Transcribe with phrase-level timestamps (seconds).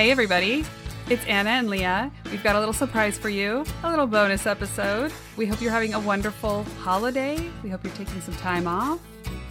[0.00, 0.64] Hey, everybody.
[1.10, 2.10] It's Anna and Lia.
[2.30, 5.12] We've got a little surprise for you, a little bonus episode.
[5.36, 7.50] We hope you're having a wonderful holiday.
[7.62, 8.98] We hope you're taking some time off,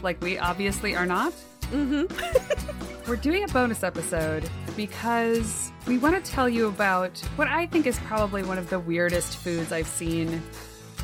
[0.02, 1.34] like we obviously are not.
[1.72, 3.06] Mm-hmm.
[3.08, 7.86] We're doing a bonus episode because we want to tell you about what I think
[7.86, 10.42] is probably one of the weirdest foods I've seen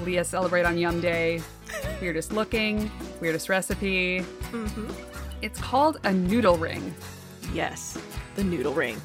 [0.03, 1.39] Lia celebrate on Yum Day.
[2.01, 2.89] weirdest looking,
[3.21, 4.21] weirdest recipe.
[4.21, 4.89] Mm-hmm.
[5.43, 6.95] It's called a noodle ring.
[7.53, 7.95] Yes,
[8.35, 8.99] the noodle ring.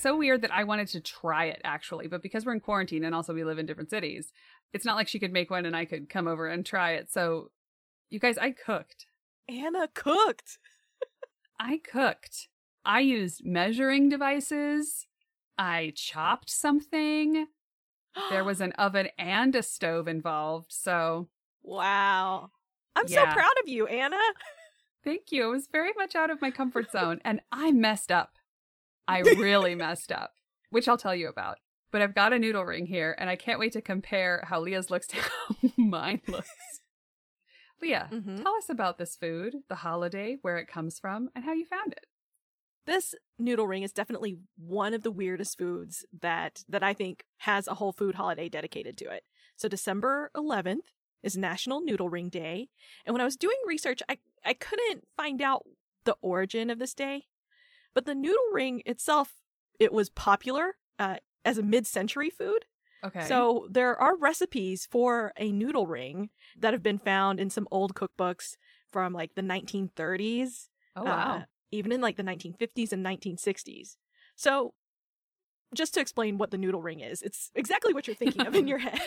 [0.00, 3.14] So weird that I wanted to try it actually, but because we're in quarantine and
[3.14, 4.32] also we live in different cities,
[4.72, 7.10] it's not like she could make one and I could come over and try it.
[7.10, 7.50] So,
[8.08, 9.06] you guys, I cooked.
[9.48, 10.58] Anna cooked.
[11.60, 12.48] I cooked.
[12.84, 15.06] I used measuring devices.
[15.58, 17.46] I chopped something.
[18.30, 20.72] There was an oven and a stove involved.
[20.72, 21.28] So,
[21.62, 22.50] wow.
[22.96, 24.16] I'm so proud of you, Anna.
[25.04, 25.44] thank you.
[25.44, 28.32] It was very much out of my comfort zone and I messed up.
[29.08, 30.32] I really messed up,
[30.70, 31.58] which I'll tell you about.
[31.90, 34.90] But I've got a noodle ring here and I can't wait to compare how Lia's
[34.90, 36.48] looks to how mine looks.
[37.82, 38.42] Lia, Mhm.
[38.42, 41.92] tell us about this food, the holiday, where it comes from, and how you found
[41.92, 42.06] it.
[42.86, 47.66] This noodle ring is definitely one of the weirdest foods that that I think has
[47.66, 49.24] a whole food holiday dedicated to it.
[49.56, 50.92] So December 11th
[51.22, 52.68] is National Noodle Ring Day,
[53.04, 55.66] and when I was doing research, I I couldn't find out
[56.04, 57.26] the origin of this day.
[57.94, 59.34] But the noodle ring itself,
[59.78, 62.64] it was popular uh, as a mid-century food.
[63.02, 63.24] Okay.
[63.24, 67.94] So there are recipes for a noodle ring that have been found in some old
[67.94, 68.56] cookbooks
[68.92, 71.36] from like the 1930s, oh, wow.
[71.36, 73.96] uh, even in like the 1950s and 1960s.
[74.36, 74.74] So
[75.74, 78.66] just to explain what the noodle ring is, it's exactly what you're thinking of in
[78.66, 79.00] your head.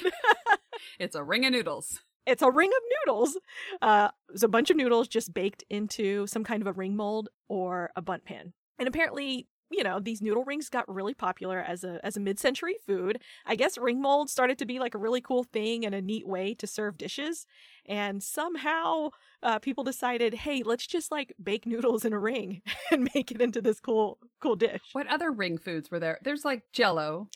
[0.99, 1.99] it's a ring of noodles.
[2.25, 3.37] it's a ring of noodles.
[3.81, 7.29] Uh, it's a bunch of noodles just baked into some kind of a ring mold
[7.47, 8.53] or a Bundt pan.
[8.79, 12.75] And apparently, you know, these noodle rings got really popular as a as a mid-century
[12.85, 13.19] food.
[13.45, 16.27] I guess ring molds started to be like a really cool thing and a neat
[16.27, 17.45] way to serve dishes.
[17.85, 19.09] And somehow,
[19.41, 23.41] uh, people decided, hey, let's just like bake noodles in a ring and make it
[23.41, 24.81] into this cool cool dish.
[24.93, 26.19] What other ring foods were there?
[26.23, 27.29] There's like Jello.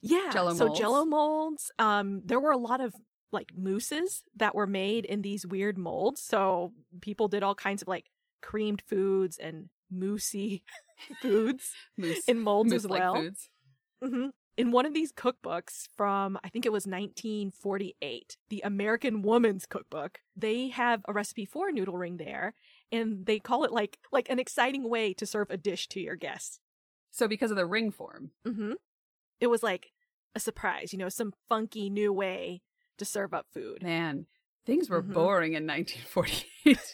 [0.00, 0.30] Yeah.
[0.32, 0.80] Jell-O so molds.
[0.80, 1.70] jello molds.
[1.78, 2.92] Um, there were a lot of
[3.32, 6.20] like mousses that were made in these weird molds.
[6.20, 8.06] So people did all kinds of like
[8.42, 10.62] creamed foods and moussey
[11.20, 12.24] foods Moose.
[12.26, 13.14] in molds as moose-like well.
[13.16, 13.48] foods.
[14.02, 14.26] hmm
[14.56, 20.20] In one of these cookbooks from, I think it was 1948, the American Woman's Cookbook,
[20.36, 22.54] they have a recipe for a noodle ring there,
[22.90, 26.16] and they call it like like an exciting way to serve a dish to your
[26.16, 26.60] guests.
[27.10, 28.30] So because of the ring form.
[28.46, 28.72] mm-hmm.
[29.40, 29.90] It was like
[30.34, 32.62] a surprise, you know, some funky new way
[32.98, 33.82] to serve up food.
[33.82, 34.26] Man,
[34.64, 35.12] things were Mhm.
[35.14, 36.78] boring in 1948.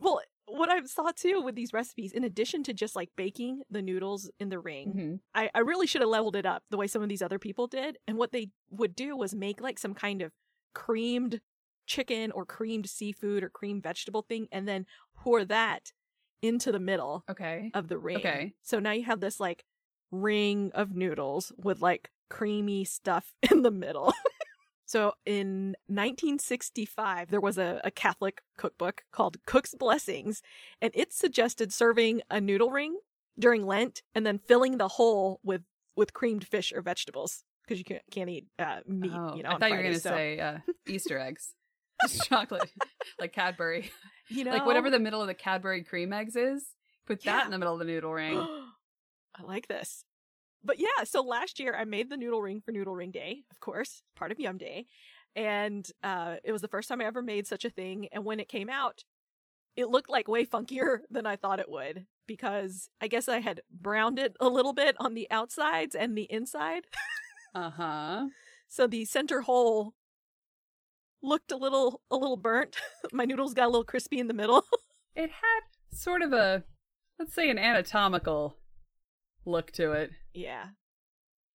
[0.00, 3.82] Well, what I saw too with these recipes, in addition to just like baking the
[3.82, 5.20] noodles in the ring, Mhm.
[5.34, 7.66] I, I really should have leveled it up the way some of these other people
[7.66, 7.98] did.
[8.06, 10.32] And what they would do was make like some kind of
[10.74, 11.40] creamed
[11.86, 15.92] chicken or creamed seafood or creamed vegetable thing and then pour that
[16.42, 17.70] into the middle Okay.
[17.74, 18.18] of the ring.
[18.18, 18.54] Okay.
[18.62, 19.64] So now you have this like
[20.10, 24.12] ring of noodles with like creamy stuff in the middle.
[24.86, 30.42] So in 1965, there was a, a Catholic cookbook called Cook's Blessings,
[30.80, 32.98] and it suggested serving a noodle ring
[33.38, 35.62] during Lent and then filling the hole with
[35.96, 39.12] with creamed fish or vegetables because you can't, can't eat uh, meat.
[39.14, 40.58] Oh, you know, I thought you were going to so- say uh,
[40.88, 41.54] Easter eggs.
[42.24, 42.68] Chocolate,
[43.20, 43.90] like Cadbury.
[44.28, 46.64] you know, Like whatever the middle of the Cadbury cream eggs is,
[47.06, 47.44] put that Yeah.
[47.44, 48.36] in the middle of the noodle ring.
[49.36, 50.04] I like this.
[50.64, 53.60] But yeah, so last year I made the noodle ring for Noodle Ring Day, of
[53.60, 54.86] course, part of Yum Day.
[55.36, 58.08] And uh, it was the first time I ever made such a thing.
[58.12, 59.04] And when it came out,
[59.76, 63.60] it looked like way funkier than I thought it would because I guess I had
[63.70, 66.84] browned it a little bit on the outsides and the inside.
[67.56, 68.26] Uh huh.
[68.68, 69.94] So the center hole
[71.22, 72.76] looked a little a little burnt.
[73.12, 74.64] My noodles got a little crispy in the middle.
[75.14, 76.64] It had sort of a,
[77.20, 78.56] let's say, an anatomical
[79.46, 80.10] look to it.
[80.34, 80.66] Yeah.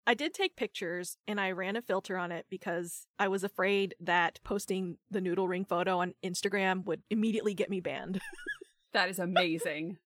[0.06, 3.94] I did take pictures and I ran a filter on it because I was afraid
[4.00, 8.20] that posting the noodle ring photo on Instagram would immediately get me banned.
[8.92, 9.98] That is amazing.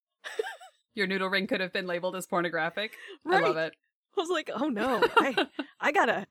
[0.95, 2.93] Your noodle ring could have been labeled as pornographic.
[3.25, 3.43] Right.
[3.43, 3.73] I love it.
[4.17, 5.03] I was like, "Oh no.
[5.17, 5.47] I
[5.81, 6.27] I got to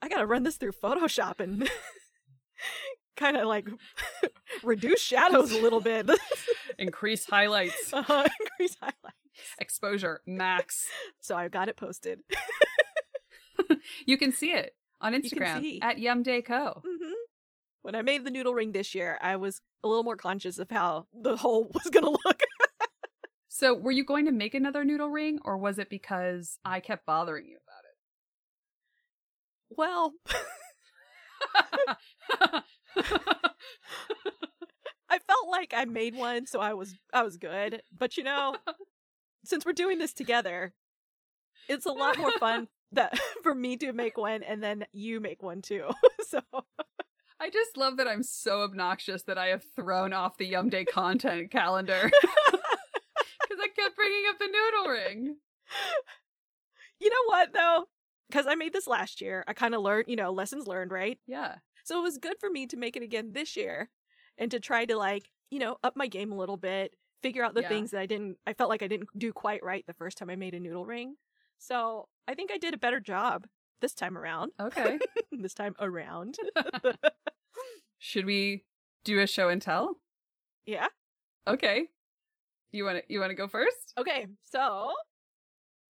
[0.00, 1.68] I got to run this through Photoshop and
[3.16, 3.68] kind of like
[4.62, 6.08] reduce shadows a little bit.
[6.78, 9.14] Increase highlights, uh, increase highlight.
[9.58, 10.86] Exposure max.
[11.20, 12.20] So I got it posted.
[14.06, 16.82] You can see it on Instagram at Yum Day Co.
[16.84, 17.12] hmm
[17.82, 20.70] When I made the noodle ring this year, I was a little more conscious of
[20.70, 22.42] how the hole was going to look.
[23.48, 27.06] So, were you going to make another noodle ring, or was it because I kept
[27.06, 27.96] bothering you about it?
[29.76, 30.12] Well,
[35.08, 37.82] I felt like I made one, so I was I was good.
[37.96, 38.56] But you know,
[39.46, 40.72] since we're doing this together,
[41.68, 45.42] it's a lot more fun that for me to make one and then you make
[45.42, 45.88] one too.
[46.28, 46.40] so
[47.40, 50.84] I just love that I'm so obnoxious that I have thrown off the Yum Day
[50.84, 55.36] content calendar because I kept bringing up the noodle ring.
[57.00, 57.84] you know what though?
[58.28, 61.18] Because I made this last year, I kind of learned, you know, lessons learned, right?
[61.26, 61.56] Yeah.
[61.84, 63.90] So it was good for me to make it again this year
[64.36, 67.54] and to try to like, you know, up my game a little bit, figure out
[67.54, 67.68] the Yeah.
[67.68, 70.30] things that I didn't I felt like I didn't do quite right the first time
[70.30, 71.16] I made a noodle ring.
[71.58, 73.46] So, I think I did a better job
[73.80, 74.52] this time around.
[74.60, 74.98] Okay.
[75.32, 76.36] this time around.
[77.98, 78.64] Should we
[79.04, 79.96] do a show and tell?
[80.66, 80.88] yeah.
[81.48, 81.86] Okay.
[82.72, 83.94] You want to you want to go first?
[83.96, 84.26] Okay.
[84.42, 84.90] So,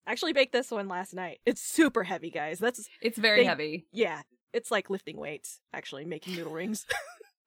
[0.06, 1.40] I actually baked this one last night.
[1.46, 2.58] It's super heavy, guys.
[2.58, 4.22] That's It's very They- heavy, yeah,
[4.52, 6.86] it's like lifting weights actually making noodle rings.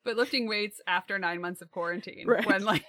[0.04, 2.46] but lifting weights after 9 months of quarantine Right.
[2.46, 2.84] when like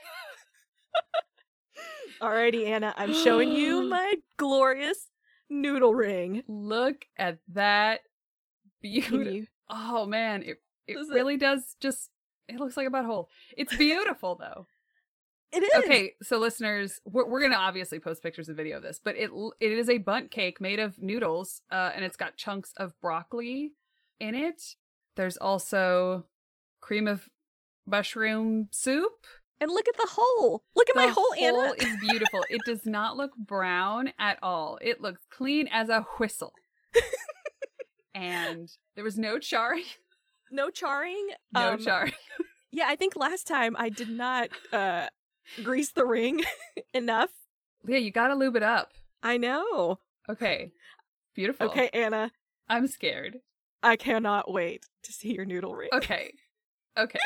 [2.20, 5.08] Alrighty, Anna, I'm showing you my glorious
[5.48, 6.42] noodle ring.
[6.48, 8.00] look at that
[8.82, 9.48] beauty.
[9.70, 12.10] Oh man, it it Does it- really does just
[12.48, 13.26] it looks like a butthole.
[13.56, 14.66] It's beautiful though.
[15.52, 15.70] It is.
[15.84, 19.31] Okay, so listeners, we're, we're gonna obviously post pictures and video of this, but it
[19.60, 23.72] it is a Bundt cake made of noodles, uh, and it's got chunks of broccoli
[24.20, 24.62] in it.
[25.16, 26.26] There's also
[26.81, 27.28] cream of
[27.86, 29.26] mushroom soup.
[29.60, 30.62] And look at the hole.
[30.74, 31.52] Look at my The hole, Anna.
[31.66, 32.44] hole is beautiful.
[32.48, 34.78] it does not look brown at all.
[34.80, 36.54] It looks clean as a whistle.
[38.14, 39.84] and there was no charring.
[40.50, 41.28] no charring.
[41.52, 42.12] No Um, charring.
[42.72, 45.08] Yeah, I think last time I did not uh
[45.64, 46.44] grease the ring
[46.94, 47.30] enough.
[47.84, 48.92] Yeah, you gotta lube it up.
[49.24, 49.98] I know.
[50.28, 50.70] Okay.
[51.34, 51.66] Beautiful.
[51.66, 52.30] Okay, Anna,
[52.68, 53.38] I'm scared.
[53.82, 55.88] I cannot wait to see your noodle ring.
[55.92, 56.32] Okay.
[56.96, 57.18] Okay.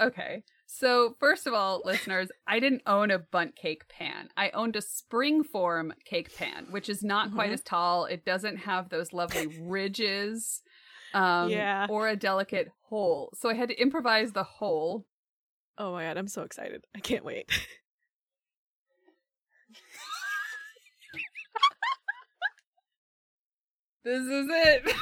[0.00, 0.42] Okay.
[0.66, 4.30] So, first of all, listeners, I didn't own a Bundt cake pan.
[4.36, 7.54] I owned a springform cake pan, which is not quite Mhm.
[7.54, 8.06] as tall.
[8.06, 10.62] It doesn't have those lovely ridges
[11.14, 11.86] um, Yeah.
[11.90, 13.30] or a delicate hole.
[13.34, 15.06] So, I had to improvise the hole.
[15.76, 16.86] Oh my god, I'm so excited.
[16.94, 17.50] I can't wait.
[24.04, 24.82] This is it.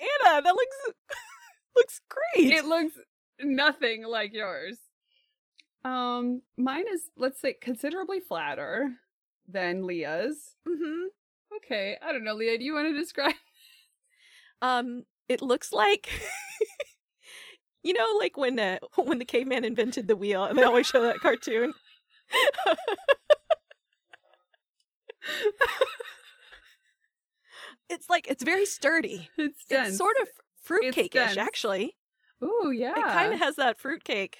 [0.00, 0.76] Anna, that looks
[1.76, 2.52] looks great.
[2.52, 2.94] it looks
[3.40, 4.78] nothing like yours.
[5.84, 8.92] Um, mine is, let's say, considerably flatter
[9.48, 10.54] than Lia's.
[10.66, 11.06] hmm
[11.56, 12.56] Okay, I don't know, Lia.
[12.58, 13.34] Do you want to describe?
[14.62, 16.08] Um, it looks like
[17.82, 21.02] you know, like when uh, when the caveman invented the wheel, and they always show
[21.02, 21.74] that cartoon.
[27.88, 29.28] it's like it's very sturdy.
[29.36, 29.88] It's dense.
[29.90, 30.28] It's sort of
[30.62, 31.96] fruitcake-ish, actually.
[32.42, 32.92] Ooh, yeah.
[32.96, 34.38] It kind of has that fruitcake.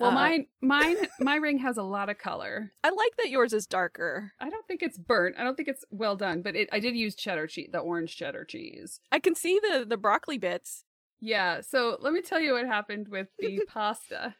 [0.00, 2.72] well, uh, mine, mine, my ring has a lot of color.
[2.82, 4.32] I like that yours is darker.
[4.40, 5.36] I don't think it's burnt.
[5.38, 8.16] I don't think it's well done, but it, I did use cheddar cheese, the orange
[8.16, 9.00] cheddar cheese.
[9.12, 10.84] I can see the the broccoli bits.
[11.20, 11.60] Yeah.
[11.60, 14.34] So let me tell you what happened with the pasta.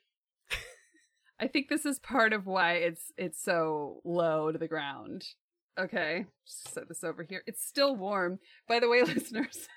[1.38, 5.24] I think this is part of why it's it's so low to the ground.
[5.78, 7.42] Okay, set this over here.
[7.46, 8.38] It's still warm.
[8.66, 9.68] By the way, listeners,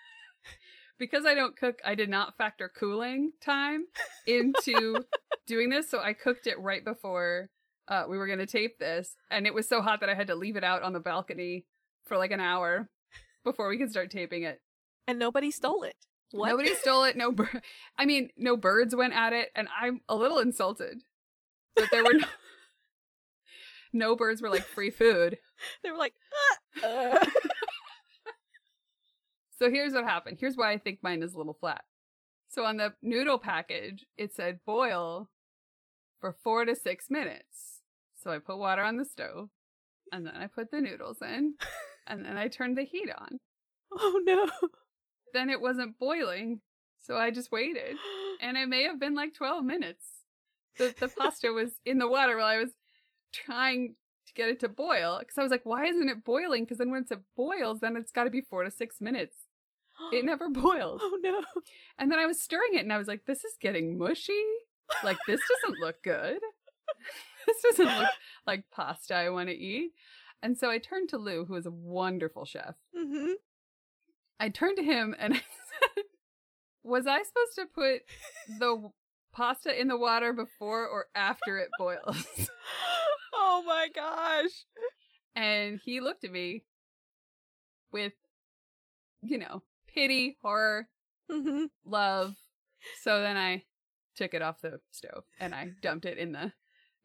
[1.00, 3.86] because I don't cook, I did not factor cooling time
[4.27, 5.06] into
[5.48, 5.89] doing this.
[5.89, 7.50] So I cooked it right before
[7.88, 10.27] uh, we were going to tape this, and it was so hot that I had
[10.27, 11.65] to leave it out on the balcony
[12.06, 12.89] for like an hour
[13.44, 14.62] before we could start taping it.
[15.08, 15.96] And nobody stole it.
[16.32, 16.50] What?
[16.50, 17.18] Nobody stole it.
[17.18, 17.62] No, bir-
[17.98, 21.01] I mean, no birds went at it, and I'm a little insulted
[21.75, 22.27] that there were no,
[23.94, 25.38] no birds were like free food.
[25.84, 26.13] They were like,
[26.84, 27.25] "Ah, uh."
[29.59, 30.37] So here's what happened.
[30.39, 31.83] Here's why I think mine is a little flat.
[32.47, 35.29] So on the noodle package, it said boil
[36.21, 37.81] for four to six minutes.
[38.23, 39.49] So I put water on the stove,
[40.11, 41.55] and then I put the noodles in,
[42.07, 43.39] and then I turned the heat on.
[43.97, 44.49] oh no.
[45.33, 46.61] Then it wasn't boiling,
[47.05, 47.97] so I just waited.
[48.41, 50.05] and it may have been like 12 minutes.
[50.77, 52.71] The, the pasta was in the water while I was
[53.33, 55.19] trying to get it to boil.
[55.19, 56.63] Because I was like, why isn't it boiling?
[56.63, 59.35] Because then once it boils, then it's got to be four to six minutes.
[60.13, 61.01] it never boiled.
[61.03, 61.44] Oh no.
[61.98, 64.44] And then I was stirring it and I was like, this is getting mushy.
[65.03, 66.39] Like, this doesn't look good.
[67.48, 68.10] this doesn't look
[68.48, 69.91] like pasta I want to eat.
[70.41, 72.75] And so I turned to Lou, who is a wonderful chef.
[72.96, 73.34] hmm
[74.39, 76.03] I turned to him and I said,
[76.84, 78.01] Was I supposed to put
[78.58, 78.89] the
[79.34, 82.25] pasta in the water before or after it boils?
[83.34, 84.65] oh my gosh.
[85.36, 86.63] And he looked at me
[87.91, 88.13] with,
[89.22, 89.62] you know,
[89.93, 90.88] pity, horror,
[91.29, 92.36] hmm love.
[93.03, 93.63] So then I
[94.15, 96.51] took it off the stove and I dumped it in the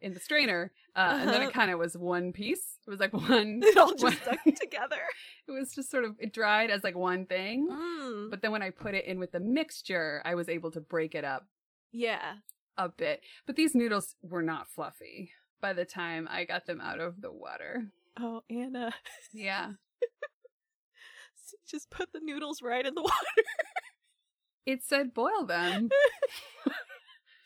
[0.01, 0.71] in the strainer.
[0.97, 1.49] Uh, And then Uh-huh.
[1.49, 2.79] it kind of was one piece.
[2.87, 3.61] It was like one.
[3.63, 5.01] It all just one- stuck together.
[5.49, 7.69] it was just sort of it dried as like one thing.
[7.71, 8.31] Mm.
[8.31, 11.15] But then when I put it in with the mixture, I was able to break
[11.15, 11.47] it up
[11.93, 12.35] Yeah.
[12.77, 13.23] a bit.
[13.47, 17.33] But these noodles were not fluffy by the time I got them out of the
[17.33, 17.87] water.
[18.19, 18.95] Oh, Anna.
[19.33, 19.73] Yeah.
[21.71, 23.43] Just put the noodles right in the water.
[24.67, 25.91] It said boil them.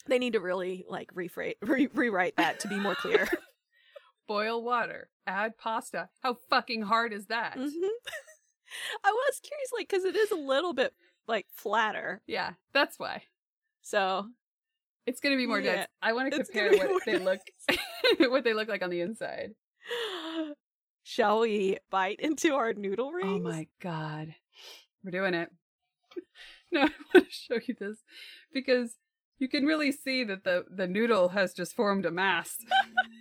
[0.07, 3.29] They need to really like rephrase, re- rewrite that to be more clear.
[4.27, 5.11] boil water.
[5.27, 6.09] Add pasta.
[6.23, 7.59] How fucking hard is that?
[7.59, 7.69] Mhm.
[9.05, 10.95] I was curious, like, because it is a little bit
[11.27, 12.23] like flatter.
[12.27, 13.25] Yeah, that's why.
[13.83, 14.29] So
[15.05, 15.89] It's gonna be more Yeah, dense.
[16.01, 17.41] I want to compare what they look
[18.19, 19.51] what they look like on the inside.
[21.09, 23.31] Shall we bite into our noodle rings?
[23.31, 24.35] Oh my god.
[25.03, 25.51] We're doing it.
[26.71, 27.97] No, I want to show you this
[28.53, 28.97] because
[29.39, 32.59] you can really see that the the noodle has just formed a mass.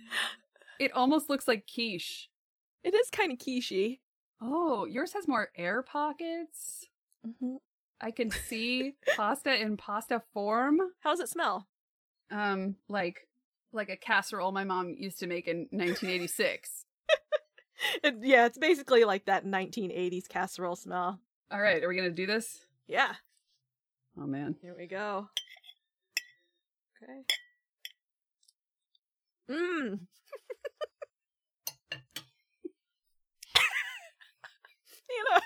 [0.78, 2.28] it almost looks like quiche.
[2.84, 4.00] It is kind of quichey.
[4.38, 6.84] Oh, yours has more air pockets.
[7.26, 7.56] Mm-hmm.
[8.02, 10.78] I can see pasta in pasta form.
[11.00, 11.68] How's it smell?
[12.30, 13.26] Um, like
[13.72, 16.84] like a casserole my mom used to make in 1986.
[18.02, 21.20] It, yeah, it's basically like that 1980s casserole smell.
[21.50, 22.58] All right, are we gonna do this?
[22.86, 23.12] Yeah,
[24.20, 24.56] Oh man.
[24.60, 25.28] here we go.
[27.02, 27.22] Okay.
[29.50, 30.00] Mmm.
[35.10, 35.40] Anna,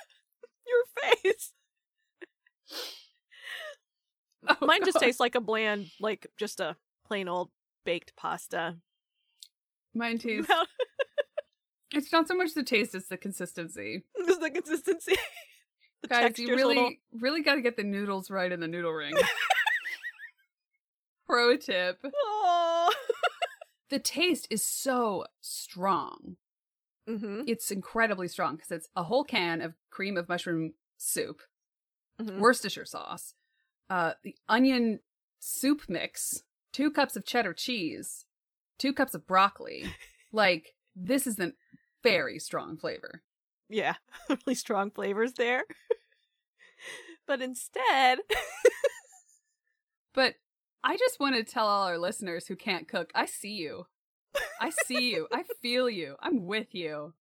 [0.66, 0.84] your
[1.24, 1.52] face.
[4.60, 6.74] Oh, Mine just tastes like a bland, like just a
[7.06, 7.48] plain old
[7.84, 8.76] baked pasta.
[9.94, 10.48] Mine tastes.
[10.48, 10.66] Without-
[11.94, 14.04] It's not so much the taste; it's the consistency.
[14.16, 15.16] It's the consistency.
[16.02, 18.92] the Guys, you really, little- really got to get the noodles right in the noodle
[18.92, 19.14] ring.
[21.26, 22.04] Pro tip:
[23.90, 26.36] the taste is so strong.
[27.08, 31.40] Mhm, It's incredibly strong because it's a whole can of cream of mushroom soup,
[32.20, 32.38] mhm.
[32.38, 33.34] Worcestershire sauce,
[33.90, 35.00] uh, the onion
[35.40, 38.24] soup mix, two cups of cheddar cheese,
[38.78, 39.92] two cups of broccoli.
[40.32, 41.52] like this is a
[42.02, 43.22] very strong flavor.
[43.68, 43.94] Yeah,
[44.28, 45.64] really strong flavors there.
[47.26, 48.18] but instead,
[50.14, 50.34] But
[50.84, 53.86] I just want to tell all our listeners who can't cook, I see you.
[54.60, 55.28] I see you.
[55.32, 56.16] I feel you.
[56.20, 57.14] I'm with you.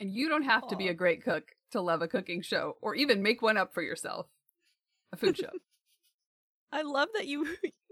[0.00, 2.94] And you don't have to be a great cook to love a cooking show or
[2.94, 4.26] even make one up for yourself.
[5.12, 5.50] A food show.
[6.70, 7.46] I love that you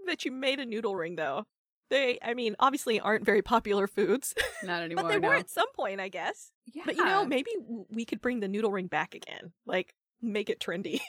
[0.05, 1.45] that you made a noodle ring though.
[1.89, 5.03] They, I mean, obviously aren't very popular foods, Not anymore.
[5.03, 5.27] but they no.
[5.29, 6.51] were at some point, I guess.
[6.73, 6.81] Yeah.
[6.85, 7.51] But you know, maybe
[7.89, 10.99] we could bring the noodle ring back again, like make it trendy.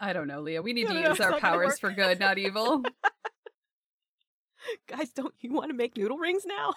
[0.00, 0.62] I don't know, Lia.
[0.62, 2.82] We need No, to no, use our powers for good, not evil.
[4.88, 6.74] Guys, don't you want to make noodle rings now?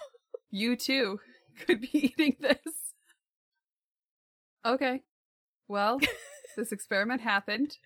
[0.50, 1.20] you too
[1.66, 2.58] could be eating this.
[4.66, 5.02] Okay.
[5.68, 6.00] Well,
[6.56, 7.76] this experiment happened.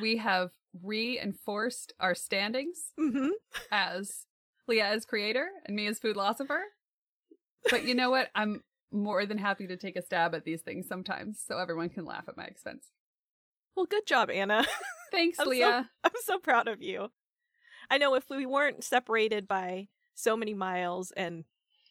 [0.00, 0.50] We have
[0.82, 2.92] reinforced our standings.
[2.98, 3.28] Mm-hmm.
[3.70, 4.26] as
[4.66, 6.60] Lia as creator and me as food philosopher.
[7.70, 8.28] But you know what?
[8.34, 12.04] I'm more than happy to take a stab at these things sometimes so everyone can
[12.04, 12.86] laugh at my expense.
[13.76, 14.64] Well, good job, Anna.
[15.10, 15.90] Thanks, I'm so- Lia.
[16.04, 17.08] I'm so proud of you.
[17.90, 21.44] I know if we weren't separated by so many miles and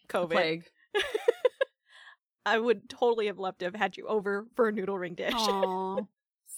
[0.09, 0.63] COVID,
[2.45, 5.33] I would totally have loved to have had you over for a noodle ring dish.
[5.35, 6.01] Aw.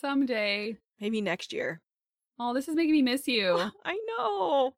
[0.02, 0.78] Someday.
[1.00, 1.82] Maybe next year.
[2.40, 3.58] Oh, this is making me miss you.
[3.86, 4.74] I know.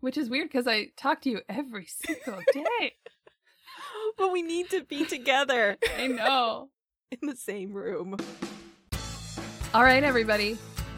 [0.00, 2.92] Which is weird because I talk to you every single day.
[4.18, 6.68] But we need to be together I know.
[7.10, 8.16] in the same room.
[9.72, 10.56] All right, everybody.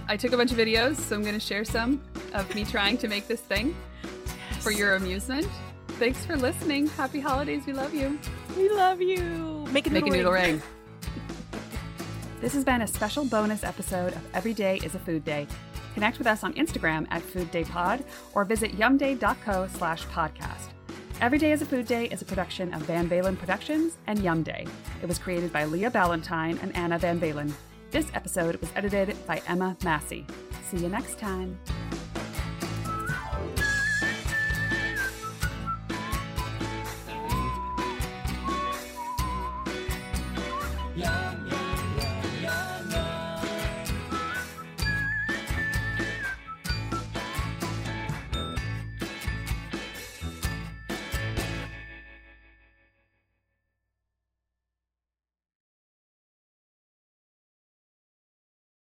[0.08, 2.02] I took a bunch of videos, so I'm going to share some
[2.34, 3.74] of me trying to make this thing
[4.60, 5.48] for your amusement.
[5.98, 6.88] Thanks for listening.
[6.88, 7.64] Happy holidays.
[7.66, 8.18] We love you.
[8.56, 9.66] We love you.
[9.70, 10.52] Make a Make noodle, a noodle ring.
[10.52, 10.62] ring.
[12.40, 15.46] This has been a special bonus episode of Every Day is a Food Day.
[15.96, 20.68] Connect with us on Instagram at Food Day Pod or visit yumday.co slash podcast.
[21.22, 24.42] Every Day is a Food Day is a production of Van Valen Productions and Yum
[24.42, 24.66] Day.
[25.00, 27.50] It was created by Lia Ballantyne and Anna Van Valen.
[27.92, 30.26] This episode was edited by Emma Massey.
[30.68, 31.58] See you next time.